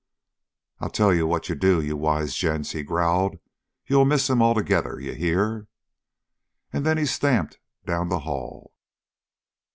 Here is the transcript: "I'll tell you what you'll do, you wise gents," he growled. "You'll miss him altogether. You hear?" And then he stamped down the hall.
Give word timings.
"I'll 0.79 0.89
tell 0.89 1.13
you 1.13 1.27
what 1.27 1.47
you'll 1.47 1.59
do, 1.59 1.79
you 1.79 1.95
wise 1.95 2.35
gents," 2.35 2.71
he 2.71 2.81
growled. 2.81 3.37
"You'll 3.85 4.05
miss 4.05 4.31
him 4.31 4.41
altogether. 4.41 4.99
You 4.99 5.13
hear?" 5.13 5.67
And 6.73 6.83
then 6.83 6.97
he 6.97 7.05
stamped 7.05 7.59
down 7.85 8.09
the 8.09 8.21
hall. 8.21 8.73